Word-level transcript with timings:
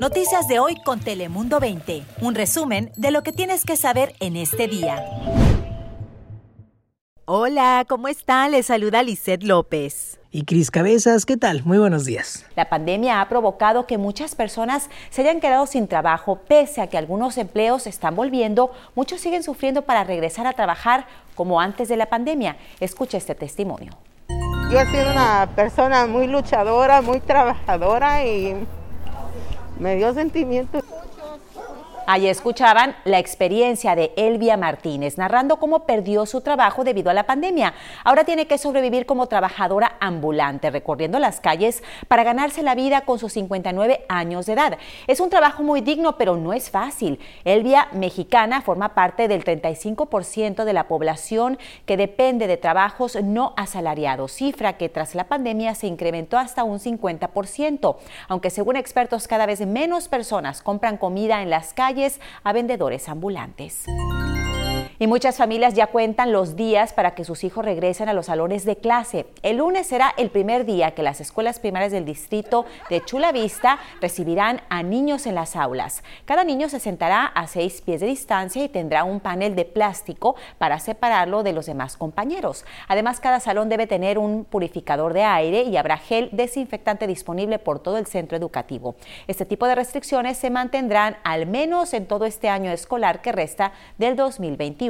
Noticias 0.00 0.46
de 0.46 0.58
hoy 0.58 0.76
con 0.84 1.00
Telemundo 1.00 1.58
20. 1.58 2.02
Un 2.20 2.34
resumen 2.34 2.92
de 2.96 3.10
lo 3.10 3.22
que 3.22 3.32
tienes 3.32 3.64
que 3.64 3.76
saber 3.76 4.14
en 4.20 4.36
este 4.36 4.68
día. 4.68 5.02
Hola, 7.24 7.84
¿cómo 7.88 8.08
están? 8.08 8.50
Les 8.50 8.66
saluda 8.66 9.02
Lisette 9.02 9.42
López. 9.42 10.20
Y 10.30 10.44
Cris 10.44 10.70
Cabezas, 10.70 11.24
¿qué 11.24 11.38
tal? 11.38 11.64
Muy 11.64 11.78
buenos 11.78 12.04
días. 12.04 12.44
La 12.56 12.68
pandemia 12.68 13.20
ha 13.22 13.28
provocado 13.28 13.86
que 13.86 13.96
muchas 13.96 14.34
personas 14.34 14.90
se 15.08 15.22
hayan 15.22 15.40
quedado 15.40 15.66
sin 15.66 15.88
trabajo, 15.88 16.40
pese 16.46 16.82
a 16.82 16.88
que 16.88 16.98
algunos 16.98 17.38
empleos 17.38 17.86
están 17.86 18.14
volviendo, 18.14 18.72
muchos 18.94 19.20
siguen 19.22 19.42
sufriendo 19.42 19.82
para 19.82 20.04
regresar 20.04 20.46
a 20.46 20.52
trabajar 20.52 21.06
como 21.34 21.60
antes 21.60 21.88
de 21.88 21.96
la 21.96 22.06
pandemia. 22.06 22.58
Escucha 22.80 23.16
este 23.16 23.34
testimonio. 23.34 23.92
Yo 24.70 24.78
he 24.78 24.86
sido 24.86 25.10
una 25.10 25.48
persona 25.56 26.06
muy 26.06 26.26
luchadora, 26.26 27.00
muy 27.00 27.20
trabajadora 27.20 28.26
y 28.26 28.66
me 29.78 29.96
dio 29.96 30.12
sentimiento. 30.14 30.82
Allí 32.08 32.28
escuchaban 32.28 32.94
la 33.04 33.18
experiencia 33.18 33.96
de 33.96 34.12
Elvia 34.16 34.56
Martínez, 34.56 35.18
narrando 35.18 35.56
cómo 35.56 35.86
perdió 35.86 36.24
su 36.24 36.40
trabajo 36.40 36.84
debido 36.84 37.10
a 37.10 37.14
la 37.14 37.26
pandemia. 37.26 37.74
Ahora 38.04 38.22
tiene 38.22 38.46
que 38.46 38.58
sobrevivir 38.58 39.06
como 39.06 39.26
trabajadora 39.26 39.96
ambulante, 39.98 40.70
recorriendo 40.70 41.18
las 41.18 41.40
calles 41.40 41.82
para 42.06 42.22
ganarse 42.22 42.62
la 42.62 42.76
vida 42.76 43.00
con 43.00 43.18
sus 43.18 43.32
59 43.32 44.04
años 44.08 44.46
de 44.46 44.52
edad. 44.52 44.78
Es 45.08 45.18
un 45.18 45.30
trabajo 45.30 45.64
muy 45.64 45.80
digno, 45.80 46.16
pero 46.16 46.36
no 46.36 46.52
es 46.52 46.70
fácil. 46.70 47.18
Elvia, 47.42 47.88
mexicana, 47.90 48.62
forma 48.62 48.94
parte 48.94 49.26
del 49.26 49.42
35% 49.42 50.62
de 50.62 50.72
la 50.72 50.86
población 50.86 51.58
que 51.86 51.96
depende 51.96 52.46
de 52.46 52.56
trabajos 52.56 53.20
no 53.20 53.52
asalariados, 53.56 54.30
cifra 54.30 54.74
que 54.74 54.88
tras 54.88 55.16
la 55.16 55.24
pandemia 55.24 55.74
se 55.74 55.88
incrementó 55.88 56.38
hasta 56.38 56.62
un 56.62 56.78
50%, 56.78 57.96
aunque 58.28 58.50
según 58.50 58.76
expertos 58.76 59.26
cada 59.26 59.46
vez 59.46 59.66
menos 59.66 60.06
personas 60.06 60.62
compran 60.62 60.98
comida 60.98 61.42
en 61.42 61.50
las 61.50 61.74
calles 61.74 61.95
a 62.44 62.52
vendedores 62.52 63.08
ambulantes. 63.08 63.84
Y 64.98 65.08
muchas 65.08 65.36
familias 65.36 65.74
ya 65.74 65.88
cuentan 65.88 66.32
los 66.32 66.56
días 66.56 66.94
para 66.94 67.14
que 67.14 67.24
sus 67.24 67.44
hijos 67.44 67.62
regresen 67.62 68.08
a 68.08 68.14
los 68.14 68.26
salones 68.26 68.64
de 68.64 68.76
clase. 68.76 69.26
El 69.42 69.58
lunes 69.58 69.86
será 69.86 70.14
el 70.16 70.30
primer 70.30 70.64
día 70.64 70.92
que 70.92 71.02
las 71.02 71.20
escuelas 71.20 71.60
primarias 71.60 71.92
del 71.92 72.06
distrito 72.06 72.64
de 72.88 73.04
Chula 73.04 73.30
Vista 73.30 73.78
recibirán 74.00 74.62
a 74.70 74.82
niños 74.82 75.26
en 75.26 75.34
las 75.34 75.54
aulas. 75.54 76.02
Cada 76.24 76.44
niño 76.44 76.70
se 76.70 76.80
sentará 76.80 77.26
a 77.26 77.46
seis 77.46 77.82
pies 77.82 78.00
de 78.00 78.06
distancia 78.06 78.64
y 78.64 78.70
tendrá 78.70 79.04
un 79.04 79.20
panel 79.20 79.54
de 79.54 79.66
plástico 79.66 80.34
para 80.56 80.78
separarlo 80.78 81.42
de 81.42 81.52
los 81.52 81.66
demás 81.66 81.98
compañeros. 81.98 82.64
Además, 82.88 83.20
cada 83.20 83.40
salón 83.40 83.68
debe 83.68 83.86
tener 83.86 84.18
un 84.18 84.46
purificador 84.46 85.12
de 85.12 85.24
aire 85.24 85.64
y 85.64 85.76
habrá 85.76 85.98
gel 85.98 86.30
desinfectante 86.32 87.06
disponible 87.06 87.58
por 87.58 87.80
todo 87.80 87.98
el 87.98 88.06
centro 88.06 88.38
educativo. 88.38 88.94
Este 89.26 89.44
tipo 89.44 89.66
de 89.66 89.74
restricciones 89.74 90.38
se 90.38 90.48
mantendrán 90.48 91.18
al 91.22 91.44
menos 91.44 91.92
en 91.92 92.06
todo 92.06 92.24
este 92.24 92.48
año 92.48 92.70
escolar 92.70 93.20
que 93.20 93.32
resta 93.32 93.72
del 93.98 94.16
2021. 94.16 94.85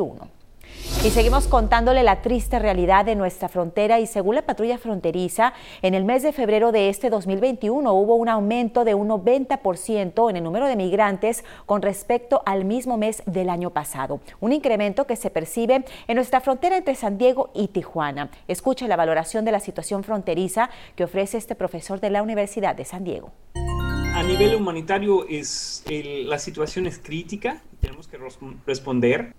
Y 1.04 1.10
seguimos 1.10 1.46
contándole 1.46 2.02
la 2.02 2.20
triste 2.20 2.58
realidad 2.58 3.04
de 3.04 3.14
nuestra 3.14 3.48
frontera 3.48 4.00
y 4.00 4.06
según 4.06 4.34
la 4.34 4.42
patrulla 4.42 4.76
fronteriza, 4.76 5.52
en 5.82 5.94
el 5.94 6.04
mes 6.04 6.22
de 6.22 6.32
febrero 6.32 6.72
de 6.72 6.88
este 6.88 7.10
2021 7.10 7.92
hubo 7.92 8.16
un 8.16 8.28
aumento 8.28 8.84
de 8.84 8.94
un 8.94 9.08
90% 9.08 10.30
en 10.30 10.36
el 10.36 10.42
número 10.42 10.66
de 10.66 10.74
migrantes 10.74 11.44
con 11.64 11.80
respecto 11.80 12.42
al 12.44 12.64
mismo 12.64 12.96
mes 12.96 13.22
del 13.26 13.50
año 13.50 13.70
pasado. 13.70 14.20
Un 14.40 14.52
incremento 14.52 15.06
que 15.06 15.16
se 15.16 15.30
percibe 15.30 15.84
en 16.08 16.16
nuestra 16.16 16.40
frontera 16.40 16.76
entre 16.76 16.94
San 16.94 17.18
Diego 17.18 17.50
y 17.54 17.68
Tijuana. 17.68 18.30
Escucha 18.48 18.88
la 18.88 18.96
valoración 18.96 19.44
de 19.44 19.52
la 19.52 19.60
situación 19.60 20.02
fronteriza 20.02 20.70
que 20.96 21.04
ofrece 21.04 21.38
este 21.38 21.54
profesor 21.54 22.00
de 22.00 22.10
la 22.10 22.22
Universidad 22.22 22.74
de 22.74 22.84
San 22.84 23.04
Diego. 23.04 23.30
A 23.54 24.22
nivel 24.22 24.56
humanitario 24.56 25.26
es 25.28 25.84
la 25.88 26.38
situación 26.38 26.86
es 26.86 26.98
crítica, 26.98 27.62
tenemos 27.80 28.08
que 28.08 28.18
responder 28.66 29.34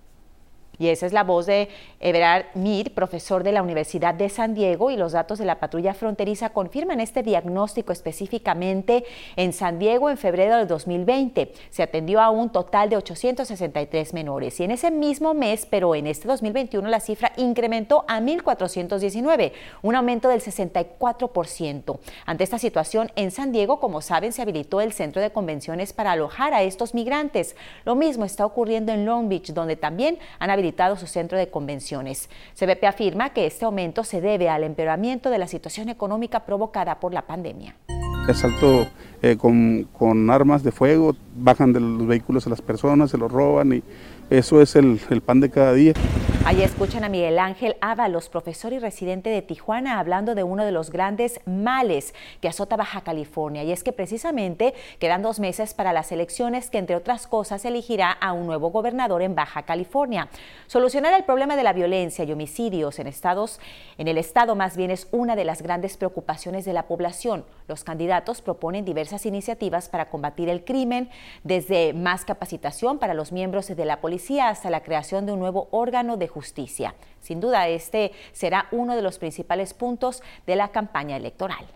y 0.78 0.88
esa 0.88 1.06
es 1.06 1.12
la 1.12 1.24
voz 1.24 1.46
de 1.46 1.68
Everard 2.00 2.46
Mir, 2.54 2.94
profesor 2.94 3.42
de 3.42 3.52
la 3.52 3.62
Universidad 3.62 4.14
de 4.14 4.28
San 4.28 4.54
Diego, 4.54 4.90
y 4.90 4.96
los 4.96 5.12
datos 5.12 5.38
de 5.38 5.44
la 5.44 5.58
patrulla 5.58 5.94
fronteriza 5.94 6.50
confirman 6.50 7.00
este 7.00 7.22
diagnóstico 7.22 7.92
específicamente 7.92 9.04
en 9.36 9.52
San 9.52 9.78
Diego 9.78 10.08
en 10.08 10.16
febrero 10.16 10.56
del 10.56 10.68
2020. 10.68 11.52
Se 11.70 11.82
atendió 11.82 12.20
a 12.20 12.30
un 12.30 12.50
total 12.50 12.90
de 12.90 12.96
863 12.96 14.14
menores 14.14 14.60
y 14.60 14.64
en 14.64 14.70
ese 14.70 14.90
mismo 14.90 15.34
mes, 15.34 15.66
pero 15.68 15.94
en 15.96 16.06
este 16.06 16.28
2021 16.28 16.88
la 16.88 17.00
cifra 17.00 17.32
incrementó 17.36 18.04
a 18.06 18.20
1.419, 18.20 19.52
un 19.82 19.94
aumento 19.96 20.28
del 20.28 20.40
64%. 20.40 21.98
Ante 22.24 22.44
esta 22.44 22.58
situación, 22.58 23.10
en 23.16 23.32
San 23.32 23.50
Diego, 23.50 23.80
como 23.80 24.00
saben, 24.00 24.32
se 24.32 24.42
habilitó 24.42 24.80
el 24.80 24.92
centro 24.92 25.20
de 25.20 25.30
convenciones 25.30 25.92
para 25.92 26.12
alojar 26.12 26.54
a 26.54 26.62
estos 26.62 26.94
migrantes. 26.94 27.56
Lo 27.84 27.96
mismo 27.96 28.24
está 28.24 28.46
ocurriendo 28.46 28.92
en 28.92 29.04
Long 29.04 29.28
Beach, 29.28 29.52
donde 29.52 29.74
también 29.76 30.18
han 30.38 30.50
habilitado 30.50 30.67
su 30.96 31.06
centro 31.06 31.38
de 31.38 31.50
convenciones. 31.50 32.28
CBP 32.54 32.84
afirma 32.84 33.30
que 33.30 33.46
este 33.46 33.64
aumento 33.64 34.04
se 34.04 34.20
debe 34.20 34.48
al 34.48 34.64
empeoramiento 34.64 35.30
de 35.30 35.38
la 35.38 35.46
situación 35.46 35.88
económica 35.88 36.44
provocada 36.44 37.00
por 37.00 37.12
la 37.12 37.22
pandemia. 37.22 37.74
Asalto 38.28 38.86
eh, 39.22 39.36
con, 39.38 39.88
con 39.92 40.30
armas 40.30 40.62
de 40.62 40.70
fuego, 40.70 41.16
bajan 41.34 41.72
de 41.72 41.80
los 41.80 42.06
vehículos 42.06 42.46
a 42.46 42.50
las 42.50 42.60
personas, 42.60 43.10
se 43.10 43.16
los 43.18 43.32
roban 43.32 43.72
y 43.72 43.82
eso 44.28 44.60
es 44.60 44.76
el, 44.76 45.00
el 45.08 45.22
pan 45.22 45.40
de 45.40 45.50
cada 45.50 45.72
día. 45.72 45.94
Allí 46.48 46.62
escuchan 46.62 47.04
a 47.04 47.10
Miguel 47.10 47.38
Ángel 47.38 47.76
Ábalos, 47.82 48.30
profesor 48.30 48.72
y 48.72 48.78
residente 48.78 49.28
de 49.28 49.42
Tijuana, 49.42 49.98
hablando 49.98 50.34
de 50.34 50.44
uno 50.44 50.64
de 50.64 50.72
los 50.72 50.90
grandes 50.90 51.42
males 51.44 52.14
que 52.40 52.48
azota 52.48 52.74
Baja 52.74 53.02
California. 53.02 53.64
Y 53.64 53.70
es 53.70 53.84
que 53.84 53.92
precisamente 53.92 54.72
quedan 54.98 55.20
dos 55.20 55.40
meses 55.40 55.74
para 55.74 55.92
las 55.92 56.10
elecciones 56.10 56.70
que, 56.70 56.78
entre 56.78 56.96
otras 56.96 57.26
cosas, 57.26 57.66
elegirá 57.66 58.10
a 58.10 58.32
un 58.32 58.46
nuevo 58.46 58.70
gobernador 58.70 59.20
en 59.20 59.34
Baja 59.34 59.64
California. 59.64 60.30
Solucionar 60.68 61.12
el 61.12 61.24
problema 61.24 61.54
de 61.54 61.64
la 61.64 61.74
violencia 61.74 62.24
y 62.24 62.32
homicidios 62.32 62.98
en 62.98 63.08
estados, 63.08 63.60
en 63.98 64.08
el 64.08 64.16
estado 64.16 64.56
más 64.56 64.74
bien 64.74 64.90
es 64.90 65.06
una 65.10 65.36
de 65.36 65.44
las 65.44 65.60
grandes 65.60 65.98
preocupaciones 65.98 66.64
de 66.64 66.72
la 66.72 66.86
población. 66.86 67.44
Los 67.66 67.84
candidatos 67.84 68.40
proponen 68.40 68.86
diversas 68.86 69.26
iniciativas 69.26 69.90
para 69.90 70.08
combatir 70.08 70.48
el 70.48 70.64
crimen, 70.64 71.10
desde 71.44 71.92
más 71.92 72.24
capacitación 72.24 72.98
para 72.98 73.12
los 73.12 73.32
miembros 73.32 73.68
de 73.68 73.84
la 73.84 74.00
policía 74.00 74.48
hasta 74.48 74.70
la 74.70 74.82
creación 74.82 75.26
de 75.26 75.32
un 75.32 75.40
nuevo 75.40 75.68
órgano 75.72 76.16
de 76.16 76.26
justicia 76.26 76.37
Sin 77.20 77.40
duda, 77.40 77.68
este 77.68 78.12
será 78.32 78.68
uno 78.70 78.96
de 78.96 79.02
los 79.02 79.18
principales 79.18 79.74
puntos 79.74 80.22
de 80.46 80.56
la 80.56 80.68
campaña 80.68 81.16
electoral. 81.16 81.66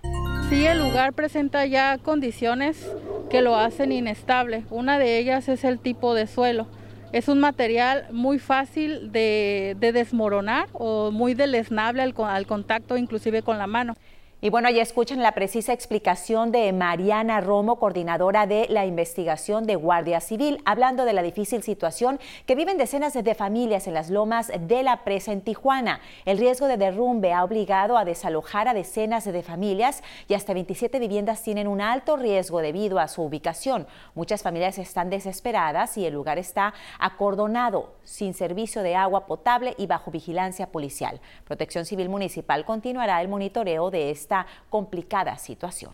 Sí, 0.48 0.66
el 0.66 0.78
lugar 0.78 1.12
presenta 1.12 1.66
ya 1.66 1.98
condiciones 1.98 2.90
que 3.30 3.40
lo 3.40 3.56
hacen 3.56 3.92
inestable. 3.92 4.64
Una 4.70 4.98
de 4.98 5.18
ellas 5.18 5.48
es 5.48 5.64
el 5.64 5.78
tipo 5.78 6.14
de 6.14 6.26
suelo. 6.26 6.66
Es 7.12 7.28
un 7.28 7.40
material 7.40 8.06
muy 8.10 8.38
fácil 8.38 9.12
de, 9.12 9.76
desmoronar 9.78 10.68
o 10.72 11.10
muy 11.10 11.34
deleznable 11.34 12.02
al, 12.02 12.14
al 12.16 12.46
contacto 12.46 12.96
inclusive 12.96 13.42
con 13.42 13.58
la 13.58 13.66
mano. 13.66 13.94
Y 14.44 14.50
bueno, 14.50 14.68
ya 14.70 14.82
escuchan 14.82 15.22
la 15.22 15.30
precisa 15.30 15.72
explicación 15.72 16.50
de 16.50 16.72
Mariana 16.72 17.40
Romo, 17.40 17.78
coordinadora 17.78 18.48
de 18.48 18.66
la 18.70 18.86
investigación 18.86 19.68
de 19.68 19.76
Guardia 19.76 20.20
Civil, 20.20 20.60
hablando 20.64 21.04
de 21.04 21.12
la 21.12 21.22
difícil 21.22 21.62
situación 21.62 22.18
que 22.44 22.56
viven 22.56 22.76
decenas 22.76 23.14
de 23.14 23.34
familias 23.36 23.86
en 23.86 23.94
las 23.94 24.10
lomas 24.10 24.50
de 24.58 24.82
la 24.82 25.04
presa 25.04 25.30
en 25.30 25.42
Tijuana. 25.42 26.00
El 26.24 26.38
riesgo 26.38 26.66
de 26.66 26.76
derrumbe 26.76 27.32
ha 27.32 27.44
obligado 27.44 27.96
a 27.96 28.04
desalojar 28.04 28.66
a 28.66 28.74
decenas 28.74 29.26
de 29.26 29.42
familias 29.44 30.02
y 30.26 30.34
hasta 30.34 30.54
27 30.54 30.98
viviendas 30.98 31.44
tienen 31.44 31.68
un 31.68 31.80
alto 31.80 32.16
riesgo 32.16 32.62
debido 32.62 32.98
a 32.98 33.06
su 33.06 33.22
ubicación. 33.22 33.86
Muchas 34.16 34.42
familias 34.42 34.76
están 34.76 35.08
desesperadas 35.08 35.96
y 35.96 36.04
el 36.04 36.14
lugar 36.14 36.40
está 36.40 36.74
acordonado, 36.98 37.94
sin 38.02 38.34
servicio 38.34 38.82
de 38.82 38.96
agua 38.96 39.26
potable 39.26 39.76
y 39.78 39.86
bajo 39.86 40.10
vigilancia 40.10 40.66
policial. 40.66 41.20
Protección 41.44 41.84
Civil 41.84 42.08
Municipal 42.08 42.64
continuará 42.64 43.22
el 43.22 43.28
monitoreo 43.28 43.92
de 43.92 44.10
esta 44.10 44.31
complicada 44.70 45.38
situación. 45.38 45.92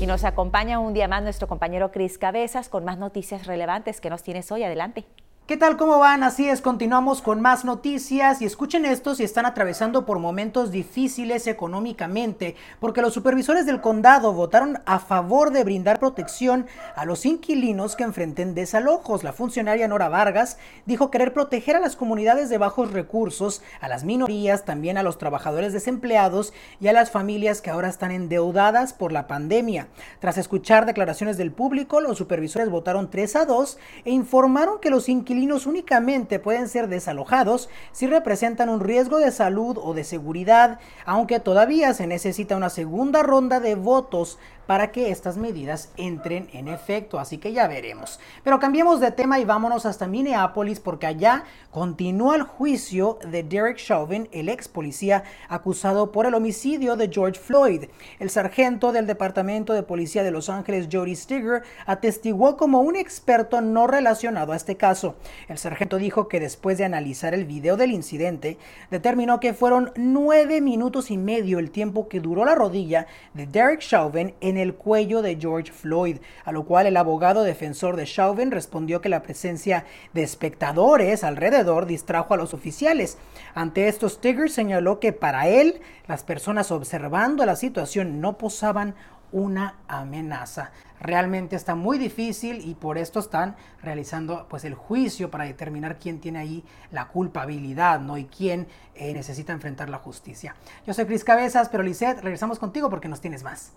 Y 0.00 0.06
nos 0.06 0.24
acompaña 0.24 0.80
un 0.80 0.94
día 0.94 1.06
más 1.06 1.22
nuestro 1.22 1.46
compañero 1.46 1.92
Cris 1.92 2.18
Cabezas 2.18 2.68
con 2.68 2.84
más 2.84 2.98
noticias 2.98 3.46
relevantes 3.46 4.00
que 4.00 4.10
nos 4.10 4.22
tienes 4.22 4.50
hoy. 4.50 4.64
Adelante. 4.64 5.04
¿Qué 5.52 5.58
tal? 5.58 5.76
¿Cómo 5.76 5.98
van? 5.98 6.22
Así 6.22 6.48
es, 6.48 6.62
continuamos 6.62 7.20
con 7.20 7.42
más 7.42 7.66
noticias 7.66 8.40
y 8.40 8.46
escuchen 8.46 8.86
esto 8.86 9.14
si 9.14 9.22
están 9.22 9.44
atravesando 9.44 10.06
por 10.06 10.18
momentos 10.18 10.70
difíciles 10.70 11.46
económicamente, 11.46 12.56
porque 12.80 13.02
los 13.02 13.12
supervisores 13.12 13.66
del 13.66 13.82
condado 13.82 14.32
votaron 14.32 14.78
a 14.86 14.98
favor 14.98 15.50
de 15.50 15.62
brindar 15.62 16.00
protección 16.00 16.64
a 16.96 17.04
los 17.04 17.26
inquilinos 17.26 17.96
que 17.96 18.04
enfrenten 18.04 18.54
desalojos. 18.54 19.24
La 19.24 19.34
funcionaria 19.34 19.86
Nora 19.88 20.08
Vargas 20.08 20.56
dijo 20.86 21.10
querer 21.10 21.34
proteger 21.34 21.76
a 21.76 21.80
las 21.80 21.96
comunidades 21.96 22.48
de 22.48 22.56
bajos 22.56 22.90
recursos, 22.90 23.60
a 23.82 23.88
las 23.88 24.04
minorías, 24.04 24.64
también 24.64 24.96
a 24.96 25.02
los 25.02 25.18
trabajadores 25.18 25.74
desempleados 25.74 26.54
y 26.80 26.88
a 26.88 26.94
las 26.94 27.10
familias 27.10 27.60
que 27.60 27.68
ahora 27.68 27.90
están 27.90 28.10
endeudadas 28.10 28.94
por 28.94 29.12
la 29.12 29.26
pandemia. 29.26 29.88
Tras 30.18 30.38
escuchar 30.38 30.86
declaraciones 30.86 31.36
del 31.36 31.52
público, 31.52 32.00
los 32.00 32.16
supervisores 32.16 32.70
votaron 32.70 33.10
3 33.10 33.36
a 33.36 33.44
2 33.44 33.78
e 34.06 34.12
informaron 34.12 34.80
que 34.80 34.88
los 34.88 35.10
inquilinos 35.10 35.41
inquilinos 35.42 35.66
únicamente 35.66 36.38
pueden 36.38 36.68
ser 36.68 36.88
desalojados 36.88 37.68
si 37.90 38.06
representan 38.06 38.68
un 38.68 38.78
riesgo 38.78 39.18
de 39.18 39.32
salud 39.32 39.76
o 39.82 39.92
de 39.92 40.04
seguridad, 40.04 40.78
aunque 41.04 41.40
todavía 41.40 41.94
se 41.94 42.06
necesita 42.06 42.56
una 42.56 42.70
segunda 42.70 43.24
ronda 43.24 43.58
de 43.58 43.74
votos 43.74 44.38
para 44.66 44.92
que 44.92 45.10
estas 45.10 45.36
medidas 45.36 45.90
entren 45.96 46.48
en 46.52 46.68
efecto, 46.68 47.18
así 47.18 47.38
que 47.38 47.52
ya 47.52 47.66
veremos. 47.66 48.20
Pero 48.44 48.60
cambiemos 48.60 49.00
de 49.00 49.10
tema 49.10 49.38
y 49.38 49.44
vámonos 49.44 49.86
hasta 49.86 50.06
Minneapolis 50.06 50.80
porque 50.80 51.06
allá 51.06 51.44
continúa 51.70 52.36
el 52.36 52.42
juicio 52.42 53.18
de 53.28 53.42
Derek 53.42 53.76
Chauvin, 53.76 54.28
el 54.32 54.48
ex 54.48 54.68
policía 54.68 55.24
acusado 55.48 56.12
por 56.12 56.26
el 56.26 56.34
homicidio 56.34 56.96
de 56.96 57.10
George 57.12 57.40
Floyd. 57.40 57.84
El 58.18 58.30
sargento 58.30 58.92
del 58.92 59.06
Departamento 59.06 59.72
de 59.72 59.82
Policía 59.82 60.22
de 60.22 60.30
Los 60.30 60.48
Ángeles, 60.48 60.88
Jody 60.90 61.16
Stigger, 61.16 61.62
atestiguó 61.86 62.56
como 62.56 62.80
un 62.80 62.96
experto 62.96 63.60
no 63.60 63.86
relacionado 63.86 64.52
a 64.52 64.56
este 64.56 64.76
caso. 64.76 65.16
El 65.48 65.58
sargento 65.58 65.98
dijo 65.98 66.28
que 66.28 66.40
después 66.40 66.78
de 66.78 66.84
analizar 66.84 67.34
el 67.34 67.44
video 67.44 67.76
del 67.76 67.92
incidente, 67.92 68.58
determinó 68.90 69.40
que 69.40 69.54
fueron 69.54 69.92
nueve 69.96 70.60
minutos 70.60 71.10
y 71.10 71.18
medio 71.18 71.58
el 71.58 71.70
tiempo 71.70 72.08
que 72.08 72.20
duró 72.20 72.44
la 72.44 72.54
rodilla 72.54 73.06
de 73.34 73.46
Derek 73.46 73.80
Chauvin 73.80 74.34
en 74.40 74.56
el 74.56 74.74
cuello 74.74 75.22
de 75.22 75.36
George 75.36 75.72
Floyd, 75.72 76.18
a 76.44 76.52
lo 76.52 76.64
cual 76.64 76.86
el 76.86 76.96
abogado 76.96 77.42
defensor 77.42 77.96
de 77.96 78.04
Chauvin 78.04 78.50
respondió 78.50 79.00
que 79.00 79.08
la 79.08 79.22
presencia 79.22 79.84
de 80.12 80.22
espectadores 80.22 81.24
alrededor 81.24 81.86
distrajo 81.86 82.34
a 82.34 82.36
los 82.36 82.54
oficiales. 82.54 83.18
Ante 83.54 83.88
esto, 83.88 84.08
Stigger 84.08 84.50
señaló 84.50 85.00
que 85.00 85.12
para 85.12 85.48
él 85.48 85.80
las 86.06 86.24
personas 86.24 86.70
observando 86.70 87.44
la 87.46 87.56
situación 87.56 88.20
no 88.20 88.38
posaban 88.38 88.94
una 89.32 89.76
amenaza. 89.88 90.70
Realmente 91.00 91.56
está 91.56 91.74
muy 91.74 91.98
difícil 91.98 92.60
y 92.68 92.74
por 92.74 92.98
esto 92.98 93.18
están 93.18 93.56
realizando 93.82 94.46
pues 94.48 94.64
el 94.64 94.74
juicio 94.74 95.30
para 95.30 95.44
determinar 95.44 95.98
quién 95.98 96.20
tiene 96.20 96.38
ahí 96.38 96.64
la 96.90 97.08
culpabilidad, 97.08 98.00
¿no? 98.00 98.18
Y 98.18 98.26
quién 98.26 98.68
eh, 98.94 99.12
necesita 99.12 99.52
enfrentar 99.52 99.90
la 99.90 99.98
justicia. 99.98 100.54
Yo 100.86 100.94
soy 100.94 101.06
Cris 101.06 101.24
Cabezas, 101.24 101.68
pero 101.68 101.82
Lisette, 101.82 102.20
regresamos 102.20 102.58
contigo 102.58 102.88
porque 102.90 103.08
nos 103.08 103.20
tienes 103.20 103.42
más. 103.42 103.72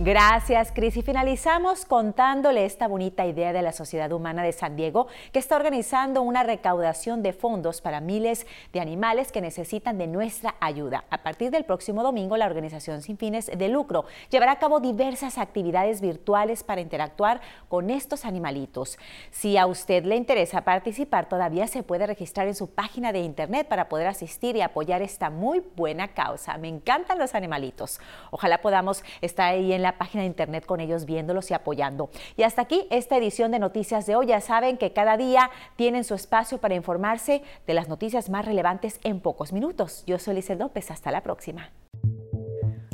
Gracias, 0.00 0.70
Cris. 0.70 0.96
Y 0.96 1.02
finalizamos 1.02 1.84
contándole 1.84 2.64
esta 2.64 2.86
bonita 2.86 3.26
idea 3.26 3.52
de 3.52 3.62
la 3.62 3.72
Sociedad 3.72 4.12
Humana 4.12 4.44
de 4.44 4.52
San 4.52 4.76
Diego, 4.76 5.08
que 5.32 5.40
está 5.40 5.56
organizando 5.56 6.22
una 6.22 6.44
recaudación 6.44 7.20
de 7.24 7.32
fondos 7.32 7.80
para 7.80 8.00
miles 8.00 8.46
de 8.72 8.78
animales 8.78 9.32
que 9.32 9.40
necesitan 9.40 9.98
de 9.98 10.06
nuestra 10.06 10.54
ayuda. 10.60 11.02
A 11.10 11.24
partir 11.24 11.50
del 11.50 11.64
próximo 11.64 12.04
domingo, 12.04 12.36
la 12.36 12.46
organización 12.46 13.02
sin 13.02 13.18
fines 13.18 13.46
de 13.46 13.68
lucro 13.68 14.04
llevará 14.30 14.52
a 14.52 14.58
cabo 14.60 14.78
diversas 14.78 15.36
actividades 15.36 16.00
virtuales 16.00 16.62
para 16.62 16.80
interactuar 16.80 17.40
con 17.68 17.90
estos 17.90 18.24
animalitos. 18.24 19.00
Si 19.32 19.56
a 19.56 19.66
usted 19.66 20.04
le 20.04 20.14
interesa 20.14 20.60
participar, 20.60 21.28
todavía 21.28 21.66
se 21.66 21.82
puede 21.82 22.06
registrar 22.06 22.46
en 22.46 22.54
su 22.54 22.70
página 22.70 23.10
de 23.10 23.18
internet 23.18 23.66
para 23.66 23.88
poder 23.88 24.06
asistir 24.06 24.54
y 24.54 24.60
apoyar 24.60 25.02
esta 25.02 25.28
muy 25.28 25.60
buena 25.74 26.06
causa. 26.06 26.56
Me 26.56 26.68
encantan 26.68 27.18
los 27.18 27.34
animalitos. 27.34 27.98
Ojalá 28.30 28.58
podamos 28.58 29.02
estar 29.22 29.48
ahí 29.48 29.72
en 29.72 29.82
la 29.82 29.87
página 29.96 30.22
de 30.22 30.26
internet 30.26 30.66
con 30.66 30.80
ellos 30.80 31.06
viéndolos 31.06 31.50
y 31.50 31.54
apoyando. 31.54 32.10
Y 32.36 32.42
hasta 32.42 32.62
aquí 32.62 32.86
esta 32.90 33.16
edición 33.16 33.52
de 33.52 33.58
Noticias 33.58 34.04
de 34.04 34.16
hoy. 34.16 34.26
Ya 34.26 34.40
saben 34.40 34.76
que 34.76 34.92
cada 34.92 35.16
día 35.16 35.50
tienen 35.76 36.04
su 36.04 36.14
espacio 36.14 36.58
para 36.58 36.74
informarse 36.74 37.42
de 37.66 37.74
las 37.74 37.88
noticias 37.88 38.28
más 38.28 38.44
relevantes 38.44 39.00
en 39.04 39.20
pocos 39.20 39.52
minutos. 39.52 40.04
Yo 40.06 40.18
soy 40.18 40.34
Lizel 40.34 40.58
López. 40.58 40.90
Hasta 40.90 41.10
la 41.10 41.22
próxima. 41.22 41.70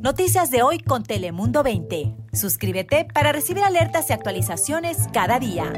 Noticias 0.04 0.50
de 0.50 0.62
hoy 0.62 0.80
con 0.80 1.02
Telemundo 1.02 1.62
20. 1.62 2.14
Suscríbete 2.34 3.06
para 3.06 3.32
recibir 3.32 3.64
alertas 3.64 4.10
y 4.10 4.12
actualizaciones 4.12 5.08
cada 5.14 5.38
día. 5.38 5.72